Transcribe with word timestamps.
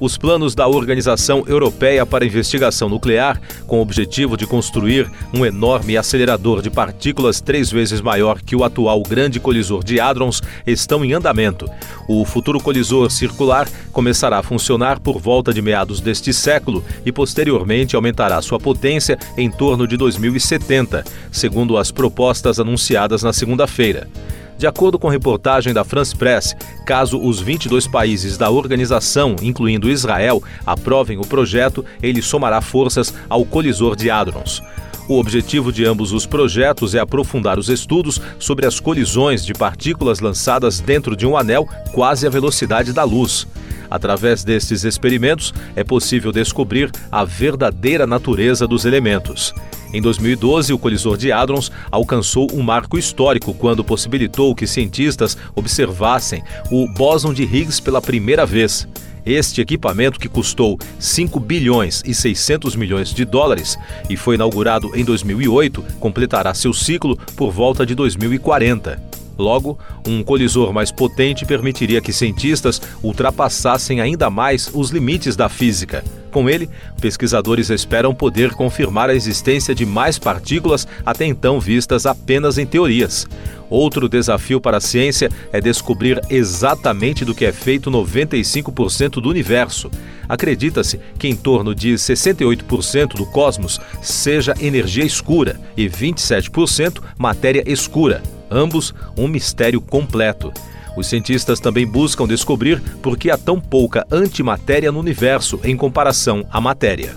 Os 0.00 0.16
planos 0.16 0.54
da 0.54 0.68
Organização 0.68 1.42
Europeia 1.48 2.06
para 2.06 2.24
Investigação 2.24 2.88
Nuclear, 2.88 3.40
com 3.66 3.78
o 3.78 3.82
objetivo 3.82 4.36
de 4.36 4.46
construir 4.46 5.10
um 5.34 5.44
enorme 5.44 5.96
acelerador 5.96 6.62
de 6.62 6.70
partículas 6.70 7.40
três 7.40 7.68
vezes 7.68 8.00
maior 8.00 8.40
que 8.40 8.54
o 8.54 8.62
atual 8.62 9.02
grande 9.02 9.40
colisor 9.40 9.82
de 9.82 9.98
Hadrons, 9.98 10.40
estão 10.64 11.04
em 11.04 11.14
andamento. 11.14 11.68
O 12.06 12.24
futuro 12.24 12.60
colisor 12.60 13.10
circular 13.10 13.68
começará 13.90 14.38
a 14.38 14.42
funcionar 14.42 15.00
por 15.00 15.18
volta 15.18 15.52
de 15.52 15.60
meados 15.60 16.00
deste 16.00 16.32
século 16.32 16.84
e 17.04 17.10
posteriormente 17.10 17.96
aumentará 17.96 18.40
sua 18.40 18.60
potência 18.60 19.18
em 19.36 19.50
torno 19.50 19.84
de 19.84 19.96
2070, 19.96 21.04
segundo 21.32 21.76
as 21.76 21.90
propostas 21.90 22.60
anunciadas 22.60 23.24
na 23.24 23.32
segunda-feira. 23.32 24.06
De 24.58 24.66
acordo 24.66 24.98
com 24.98 25.08
reportagem 25.08 25.72
da 25.72 25.84
France 25.84 26.14
Press, 26.16 26.56
caso 26.84 27.16
os 27.20 27.40
22 27.40 27.86
países 27.86 28.36
da 28.36 28.50
organização, 28.50 29.36
incluindo 29.40 29.88
Israel, 29.88 30.42
aprovem 30.66 31.16
o 31.16 31.22
projeto, 31.22 31.84
ele 32.02 32.20
somará 32.20 32.60
forças 32.60 33.14
ao 33.28 33.44
colisor 33.44 33.94
de 33.94 34.10
Hadrons. 34.10 34.60
O 35.08 35.18
objetivo 35.18 35.72
de 35.72 35.86
ambos 35.86 36.12
os 36.12 36.26
projetos 36.26 36.94
é 36.94 36.98
aprofundar 36.98 37.56
os 37.56 37.68
estudos 37.68 38.20
sobre 38.38 38.66
as 38.66 38.80
colisões 38.80 39.46
de 39.46 39.54
partículas 39.54 40.18
lançadas 40.18 40.80
dentro 40.80 41.16
de 41.16 41.24
um 41.24 41.36
anel 41.36 41.66
quase 41.92 42.26
à 42.26 42.30
velocidade 42.30 42.92
da 42.92 43.04
luz. 43.04 43.46
Através 43.88 44.42
destes 44.42 44.84
experimentos, 44.84 45.54
é 45.76 45.84
possível 45.84 46.32
descobrir 46.32 46.90
a 47.10 47.24
verdadeira 47.24 48.06
natureza 48.06 48.66
dos 48.66 48.84
elementos. 48.84 49.54
Em 49.92 50.02
2012, 50.02 50.72
o 50.72 50.78
colisor 50.78 51.16
de 51.16 51.32
Hadrons 51.32 51.72
alcançou 51.90 52.48
um 52.52 52.62
marco 52.62 52.98
histórico 52.98 53.54
quando 53.54 53.82
possibilitou 53.82 54.54
que 54.54 54.66
cientistas 54.66 55.36
observassem 55.54 56.42
o 56.70 56.86
bóson 56.86 57.32
de 57.32 57.42
Higgs 57.42 57.80
pela 57.80 58.02
primeira 58.02 58.44
vez. 58.44 58.86
Este 59.24 59.60
equipamento, 59.60 60.18
que 60.18 60.28
custou 60.28 60.78
5 60.98 61.40
bilhões 61.40 62.02
e 62.06 62.14
600 62.14 62.76
milhões 62.76 63.12
de 63.12 63.24
dólares 63.24 63.78
e 64.08 64.16
foi 64.16 64.36
inaugurado 64.36 64.90
em 64.94 65.04
2008, 65.04 65.84
completará 65.98 66.54
seu 66.54 66.72
ciclo 66.72 67.16
por 67.36 67.50
volta 67.50 67.84
de 67.84 67.94
2040. 67.94 69.17
Logo, 69.38 69.78
um 70.04 70.22
colisor 70.24 70.72
mais 70.72 70.90
potente 70.90 71.46
permitiria 71.46 72.00
que 72.00 72.12
cientistas 72.12 72.82
ultrapassassem 73.02 74.00
ainda 74.00 74.28
mais 74.28 74.68
os 74.74 74.90
limites 74.90 75.36
da 75.36 75.48
física. 75.48 76.02
Com 76.32 76.50
ele, 76.50 76.68
pesquisadores 77.00 77.70
esperam 77.70 78.14
poder 78.14 78.52
confirmar 78.52 79.08
a 79.08 79.14
existência 79.14 79.74
de 79.74 79.86
mais 79.86 80.18
partículas 80.18 80.86
até 81.06 81.24
então 81.24 81.60
vistas 81.60 82.04
apenas 82.04 82.58
em 82.58 82.66
teorias. 82.66 83.26
Outro 83.70 84.08
desafio 84.08 84.60
para 84.60 84.78
a 84.78 84.80
ciência 84.80 85.30
é 85.52 85.60
descobrir 85.60 86.20
exatamente 86.28 87.24
do 87.24 87.34
que 87.34 87.44
é 87.44 87.52
feito 87.52 87.90
95% 87.90 89.20
do 89.20 89.28
universo. 89.28 89.90
Acredita-se 90.28 90.98
que 91.18 91.28
em 91.28 91.36
torno 91.36 91.74
de 91.74 91.94
68% 91.94 93.14
do 93.14 93.26
cosmos 93.26 93.80
seja 94.02 94.54
energia 94.60 95.04
escura 95.04 95.60
e 95.76 95.88
27% 95.88 97.00
matéria 97.18 97.62
escura, 97.66 98.22
ambos 98.50 98.94
um 99.16 99.28
mistério 99.28 99.80
completo. 99.80 100.52
Os 100.96 101.06
cientistas 101.06 101.60
também 101.60 101.86
buscam 101.86 102.26
descobrir 102.26 102.80
por 103.00 103.16
que 103.16 103.30
há 103.30 103.38
tão 103.38 103.60
pouca 103.60 104.06
antimatéria 104.10 104.90
no 104.90 104.98
universo 104.98 105.60
em 105.62 105.76
comparação 105.76 106.44
à 106.50 106.60
matéria. 106.60 107.16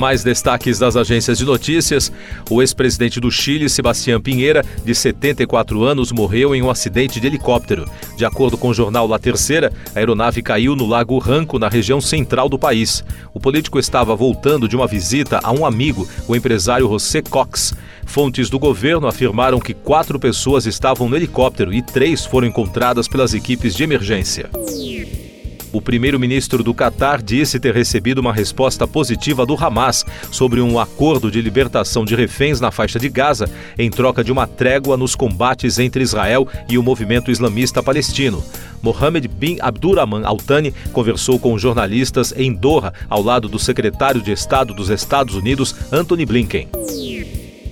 Mais 0.00 0.24
destaques 0.24 0.78
das 0.78 0.96
agências 0.96 1.36
de 1.36 1.44
notícias: 1.44 2.10
o 2.48 2.62
ex-presidente 2.62 3.20
do 3.20 3.30
Chile, 3.30 3.68
Sebastião 3.68 4.18
Pinheira, 4.18 4.64
de 4.82 4.94
74 4.94 5.84
anos, 5.84 6.10
morreu 6.10 6.54
em 6.54 6.62
um 6.62 6.70
acidente 6.70 7.20
de 7.20 7.26
helicóptero. 7.26 7.84
De 8.16 8.24
acordo 8.24 8.56
com 8.56 8.68
o 8.68 8.74
jornal 8.74 9.06
La 9.06 9.18
Terceira, 9.18 9.70
a 9.94 9.98
aeronave 9.98 10.40
caiu 10.40 10.74
no 10.74 10.86
Lago 10.86 11.18
Ranco, 11.18 11.58
na 11.58 11.68
região 11.68 12.00
central 12.00 12.48
do 12.48 12.58
país. 12.58 13.04
O 13.34 13.38
político 13.38 13.78
estava 13.78 14.16
voltando 14.16 14.66
de 14.66 14.74
uma 14.74 14.86
visita 14.86 15.38
a 15.42 15.52
um 15.52 15.66
amigo, 15.66 16.08
o 16.26 16.34
empresário 16.34 16.88
José 16.88 17.20
Cox. 17.20 17.74
Fontes 18.06 18.48
do 18.48 18.58
governo 18.58 19.06
afirmaram 19.06 19.60
que 19.60 19.74
quatro 19.74 20.18
pessoas 20.18 20.64
estavam 20.64 21.10
no 21.10 21.16
helicóptero 21.16 21.74
e 21.74 21.82
três 21.82 22.24
foram 22.24 22.48
encontradas 22.48 23.06
pelas 23.06 23.34
equipes 23.34 23.74
de 23.74 23.82
emergência. 23.82 24.48
O 25.72 25.80
primeiro-ministro 25.80 26.64
do 26.64 26.74
Catar 26.74 27.22
disse 27.22 27.60
ter 27.60 27.74
recebido 27.74 28.18
uma 28.18 28.32
resposta 28.32 28.88
positiva 28.88 29.46
do 29.46 29.54
Hamas 29.54 30.04
sobre 30.30 30.60
um 30.60 30.78
acordo 30.78 31.30
de 31.30 31.40
libertação 31.40 32.04
de 32.04 32.16
reféns 32.16 32.60
na 32.60 32.70
faixa 32.70 32.98
de 32.98 33.08
Gaza, 33.08 33.48
em 33.78 33.88
troca 33.88 34.24
de 34.24 34.32
uma 34.32 34.46
trégua 34.46 34.96
nos 34.96 35.14
combates 35.14 35.78
entre 35.78 36.02
Israel 36.02 36.48
e 36.68 36.76
o 36.76 36.82
movimento 36.82 37.30
islamista 37.30 37.82
palestino. 37.82 38.42
Mohammed 38.82 39.28
bin 39.28 39.58
Abdurrahman 39.60 40.24
Al 40.24 40.38
Thani 40.38 40.74
conversou 40.92 41.38
com 41.38 41.58
jornalistas 41.58 42.34
em 42.36 42.52
Doha, 42.52 42.92
ao 43.08 43.22
lado 43.22 43.48
do 43.48 43.58
secretário 43.58 44.22
de 44.22 44.32
Estado 44.32 44.74
dos 44.74 44.90
Estados 44.90 45.34
Unidos, 45.34 45.74
Anthony 45.92 46.26
Blinken. 46.26 46.68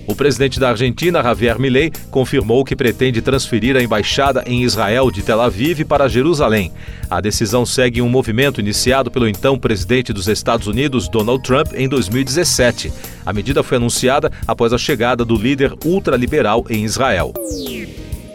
O 0.09 0.15
presidente 0.15 0.59
da 0.59 0.69
Argentina, 0.69 1.21
Javier 1.21 1.59
Milei, 1.59 1.91
confirmou 2.09 2.65
que 2.65 2.75
pretende 2.75 3.21
transferir 3.21 3.77
a 3.77 3.83
embaixada 3.83 4.43
em 4.47 4.63
Israel 4.63 5.11
de 5.11 5.21
Tel 5.21 5.39
Aviv 5.39 5.85
para 5.85 6.09
Jerusalém. 6.09 6.71
A 7.07 7.21
decisão 7.21 7.63
segue 7.63 8.01
um 8.01 8.09
movimento 8.09 8.59
iniciado 8.59 9.11
pelo 9.11 9.27
então 9.27 9.55
presidente 9.55 10.11
dos 10.11 10.27
Estados 10.27 10.65
Unidos, 10.65 11.07
Donald 11.07 11.43
Trump, 11.43 11.73
em 11.75 11.87
2017. 11.87 12.91
A 13.23 13.31
medida 13.31 13.61
foi 13.61 13.77
anunciada 13.77 14.31
após 14.47 14.73
a 14.73 14.79
chegada 14.79 15.23
do 15.23 15.35
líder 15.35 15.73
ultraliberal 15.85 16.65
em 16.71 16.83
Israel. 16.83 17.31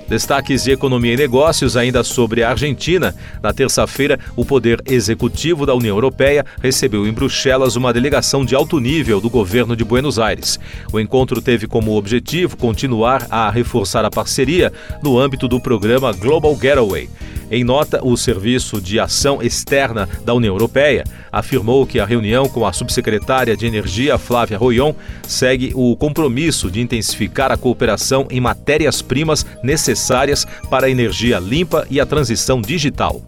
Destaques 0.08 0.64
de 0.64 0.70
economia 0.70 1.14
e 1.14 1.16
negócios 1.16 1.76
ainda 1.76 2.04
sobre 2.04 2.42
a 2.42 2.50
Argentina. 2.50 3.14
Na 3.42 3.52
terça-feira, 3.52 4.18
o 4.36 4.44
Poder 4.44 4.82
Executivo 4.86 5.64
da 5.64 5.74
União 5.74 5.96
Europeia 5.96 6.44
recebeu 6.62 7.06
em 7.06 7.12
Bruxelas 7.12 7.74
uma 7.74 7.92
delegação 7.92 8.44
de 8.44 8.54
alto 8.54 8.78
nível 8.78 9.20
do 9.20 9.30
governo 9.30 9.74
de 9.74 9.84
Buenos 9.84 10.18
Aires. 10.18 10.60
O 10.92 11.00
encontro 11.00 11.40
teve 11.40 11.66
como 11.66 11.96
objetivo 11.96 12.56
continuar 12.56 13.26
a 13.30 13.50
reforçar 13.50 14.04
a 14.04 14.10
parceria 14.10 14.72
no 15.02 15.18
âmbito 15.18 15.48
do 15.48 15.58
programa 15.58 16.12
Global 16.12 16.54
Getaway. 16.60 17.08
Em 17.54 17.62
nota, 17.62 18.04
o 18.04 18.16
Serviço 18.16 18.80
de 18.80 18.98
Ação 18.98 19.40
Externa 19.40 20.08
da 20.24 20.34
União 20.34 20.52
Europeia 20.52 21.04
afirmou 21.30 21.86
que 21.86 22.00
a 22.00 22.04
reunião 22.04 22.48
com 22.48 22.66
a 22.66 22.72
subsecretária 22.72 23.56
de 23.56 23.64
Energia, 23.64 24.18
Flávia 24.18 24.58
Royon, 24.58 24.92
segue 25.24 25.70
o 25.72 25.96
compromisso 25.96 26.68
de 26.68 26.80
intensificar 26.80 27.52
a 27.52 27.56
cooperação 27.56 28.26
em 28.28 28.40
matérias-primas 28.40 29.46
necessárias 29.62 30.44
para 30.68 30.88
a 30.88 30.90
energia 30.90 31.38
limpa 31.38 31.86
e 31.88 32.00
a 32.00 32.06
transição 32.06 32.60
digital. 32.60 33.22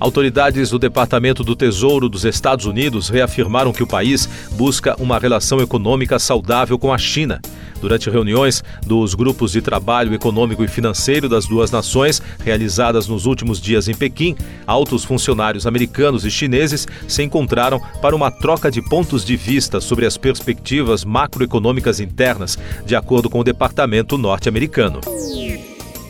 Autoridades 0.00 0.70
do 0.70 0.78
Departamento 0.78 1.44
do 1.44 1.54
Tesouro 1.54 2.08
dos 2.08 2.24
Estados 2.24 2.64
Unidos 2.64 3.10
reafirmaram 3.10 3.70
que 3.70 3.82
o 3.82 3.86
país 3.86 4.26
busca 4.52 4.96
uma 4.98 5.18
relação 5.18 5.60
econômica 5.60 6.18
saudável 6.18 6.78
com 6.78 6.90
a 6.90 6.96
China. 6.96 7.38
Durante 7.82 8.08
reuniões 8.08 8.64
dos 8.86 9.14
grupos 9.14 9.52
de 9.52 9.60
trabalho 9.60 10.14
econômico 10.14 10.64
e 10.64 10.68
financeiro 10.68 11.28
das 11.28 11.46
duas 11.46 11.70
nações, 11.70 12.20
realizadas 12.42 13.08
nos 13.08 13.26
últimos 13.26 13.60
dias 13.60 13.88
em 13.88 13.94
Pequim, 13.94 14.34
altos 14.66 15.04
funcionários 15.04 15.66
americanos 15.66 16.24
e 16.24 16.30
chineses 16.30 16.88
se 17.06 17.22
encontraram 17.22 17.78
para 18.00 18.16
uma 18.16 18.30
troca 18.30 18.70
de 18.70 18.80
pontos 18.80 19.22
de 19.22 19.36
vista 19.36 19.80
sobre 19.82 20.06
as 20.06 20.16
perspectivas 20.16 21.04
macroeconômicas 21.04 22.00
internas, 22.00 22.58
de 22.86 22.96
acordo 22.96 23.28
com 23.28 23.40
o 23.40 23.44
Departamento 23.44 24.16
norte-americano. 24.16 25.00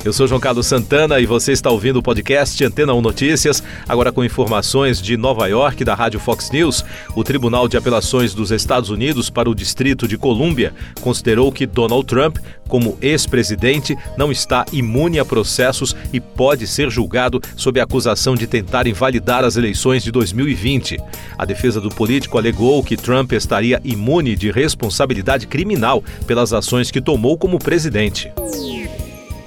Eu 0.02 0.14
sou 0.14 0.26
João 0.26 0.40
Carlos 0.40 0.66
Santana 0.66 1.20
e 1.20 1.26
você 1.26 1.52
está 1.52 1.68
ouvindo 1.68 1.98
o 1.98 2.02
podcast 2.02 2.64
Antena 2.64 2.94
1 2.94 3.02
Notícias, 3.02 3.62
agora 3.86 4.10
com 4.10 4.24
informações 4.24 5.00
de 5.00 5.14
Nova 5.14 5.46
York 5.46 5.84
da 5.84 5.94
Rádio 5.94 6.18
Fox 6.18 6.50
News. 6.50 6.82
O 7.14 7.22
Tribunal 7.22 7.68
de 7.68 7.76
Apelações 7.76 8.32
dos 8.32 8.50
Estados 8.50 8.88
Unidos 8.88 9.28
para 9.28 9.50
o 9.50 9.54
Distrito 9.54 10.08
de 10.08 10.16
Colômbia 10.16 10.72
considerou 11.02 11.52
que 11.52 11.66
Donald 11.66 12.06
Trump, 12.06 12.38
como 12.66 12.96
ex-presidente, 13.02 13.94
não 14.16 14.32
está 14.32 14.64
imune 14.72 15.18
a 15.18 15.24
processos 15.24 15.94
e 16.14 16.18
pode 16.18 16.66
ser 16.66 16.88
julgado 16.88 17.38
sob 17.54 17.78
a 17.78 17.84
acusação 17.84 18.34
de 18.34 18.46
tentar 18.46 18.86
invalidar 18.86 19.44
as 19.44 19.58
eleições 19.58 20.02
de 20.02 20.10
2020. 20.10 20.96
A 21.36 21.44
defesa 21.44 21.78
do 21.78 21.90
político 21.90 22.38
alegou 22.38 22.82
que 22.82 22.96
Trump 22.96 23.32
estaria 23.32 23.78
imune 23.84 24.34
de 24.34 24.50
responsabilidade 24.50 25.46
criminal 25.46 26.02
pelas 26.26 26.54
ações 26.54 26.90
que 26.90 27.02
tomou 27.02 27.36
como 27.36 27.58
presidente. 27.58 28.32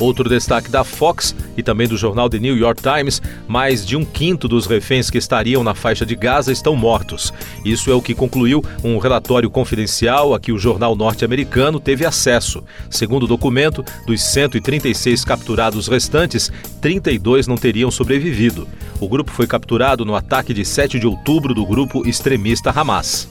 Outro 0.04 0.28
destaque 0.28 0.70
da 0.70 0.84
Fox 0.84 1.34
e 1.56 1.64
também 1.64 1.88
do 1.88 1.96
jornal 1.96 2.30
The 2.30 2.38
New 2.38 2.58
York 2.58 2.82
Times: 2.84 3.22
mais 3.48 3.86
de 3.86 3.96
um 3.96 4.04
quinto 4.04 4.50
dos 4.50 4.66
reféns 4.66 5.10
que 5.10 5.18
estariam 5.18 5.64
na 5.64 5.74
faixa 5.74 6.06
de 6.06 6.14
Gaza 6.14 6.52
estão 6.52 6.76
mortos. 6.76 7.34
Isso 7.64 7.90
é 7.90 7.94
o 7.94 8.02
que 8.02 8.14
concluiu 8.14 8.62
um 8.84 8.98
relatório 8.98 9.50
confidencial 9.50 10.34
a 10.34 10.42
que 10.42 10.52
o 10.52 10.60
jornal 10.60 10.94
norte-americano 10.94 11.80
teve 11.80 12.06
acesso. 12.06 12.62
Segundo 12.90 13.24
o 13.24 13.28
documento, 13.28 13.82
dos 14.06 14.22
136 14.22 15.24
capturados 15.24 15.88
restantes, 15.88 16.52
32 16.82 17.48
não 17.48 17.56
teriam 17.56 17.90
sobrevivido. 17.90 18.68
O 19.00 19.08
grupo 19.08 19.32
foi 19.32 19.48
capturado 19.48 20.04
no 20.04 20.16
ataque 20.16 20.54
de 20.54 20.66
7 20.66 21.00
de 21.00 21.08
outubro 21.08 21.54
do 21.54 21.66
grupo 21.66 22.06
extremista 22.06 22.72
Hamas. 22.72 23.26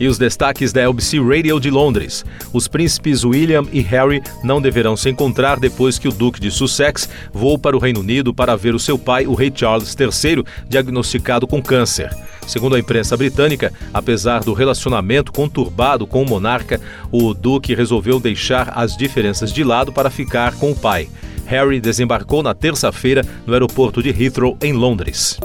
E 0.00 0.08
os 0.08 0.16
destaques 0.16 0.72
da 0.72 0.80
LBC 0.80 1.20
Radio 1.20 1.60
de 1.60 1.70
Londres. 1.70 2.24
Os 2.54 2.66
príncipes 2.66 3.22
William 3.22 3.64
e 3.70 3.80
Harry 3.82 4.22
não 4.42 4.60
deverão 4.60 4.96
se 4.96 5.10
encontrar 5.10 5.60
depois 5.60 5.98
que 5.98 6.08
o 6.08 6.12
Duque 6.12 6.40
de 6.40 6.50
Sussex 6.50 7.06
voou 7.32 7.58
para 7.58 7.76
o 7.76 7.78
Reino 7.78 8.00
Unido 8.00 8.32
para 8.32 8.56
ver 8.56 8.74
o 8.74 8.78
seu 8.78 8.98
pai, 8.98 9.26
o 9.26 9.34
rei 9.34 9.52
Charles 9.54 9.94
III, 9.94 10.42
diagnosticado 10.66 11.46
com 11.46 11.62
câncer. 11.62 12.10
Segundo 12.46 12.74
a 12.74 12.78
imprensa 12.80 13.14
britânica, 13.16 13.72
apesar 13.92 14.42
do 14.42 14.54
relacionamento 14.54 15.30
conturbado 15.30 16.06
com 16.06 16.22
o 16.22 16.28
monarca, 16.28 16.80
o 17.12 17.34
Duque 17.34 17.74
resolveu 17.74 18.18
deixar 18.18 18.72
as 18.74 18.96
diferenças 18.96 19.52
de 19.52 19.62
lado 19.62 19.92
para 19.92 20.08
ficar 20.08 20.54
com 20.54 20.72
o 20.72 20.76
pai. 20.76 21.08
Harry 21.44 21.80
desembarcou 21.80 22.42
na 22.42 22.54
terça-feira 22.54 23.22
no 23.46 23.52
aeroporto 23.52 24.02
de 24.02 24.08
Heathrow, 24.08 24.56
em 24.62 24.72
Londres 24.72 25.38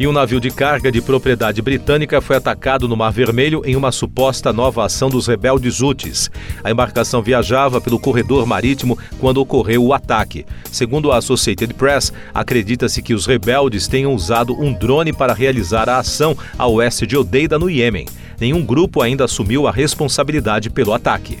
e 0.00 0.08
um 0.08 0.12
navio 0.12 0.40
de 0.40 0.50
carga 0.50 0.90
de 0.90 1.02
propriedade 1.02 1.60
britânica 1.60 2.22
foi 2.22 2.36
atacado 2.36 2.88
no 2.88 2.96
Mar 2.96 3.12
Vermelho 3.12 3.60
em 3.66 3.76
uma 3.76 3.92
suposta 3.92 4.50
nova 4.50 4.82
ação 4.82 5.10
dos 5.10 5.26
rebeldes 5.26 5.82
Houthis. 5.82 6.30
A 6.64 6.70
embarcação 6.70 7.20
viajava 7.20 7.82
pelo 7.82 8.00
corredor 8.00 8.46
marítimo 8.46 8.98
quando 9.18 9.42
ocorreu 9.42 9.84
o 9.84 9.92
ataque. 9.92 10.46
Segundo 10.72 11.12
a 11.12 11.18
Associated 11.18 11.74
Press, 11.74 12.14
acredita-se 12.32 13.02
que 13.02 13.12
os 13.12 13.26
rebeldes 13.26 13.86
tenham 13.86 14.14
usado 14.14 14.58
um 14.58 14.72
drone 14.72 15.12
para 15.12 15.34
realizar 15.34 15.86
a 15.86 15.98
ação 15.98 16.34
a 16.58 16.66
oeste 16.66 17.06
de 17.06 17.18
Odeida, 17.18 17.58
no 17.58 17.68
Iêmen. 17.68 18.06
Nenhum 18.40 18.64
grupo 18.64 19.02
ainda 19.02 19.26
assumiu 19.26 19.66
a 19.66 19.70
responsabilidade 19.70 20.70
pelo 20.70 20.94
ataque. 20.94 21.40